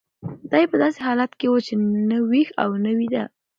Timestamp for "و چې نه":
1.49-2.17